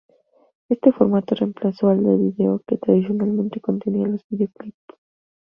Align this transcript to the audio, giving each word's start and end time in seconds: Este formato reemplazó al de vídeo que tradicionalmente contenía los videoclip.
Este 0.67 0.91
formato 0.91 1.35
reemplazó 1.35 1.89
al 1.89 2.03
de 2.03 2.17
vídeo 2.17 2.63
que 2.65 2.75
tradicionalmente 2.79 3.61
contenía 3.61 4.07
los 4.07 4.25
videoclip. 4.29 4.73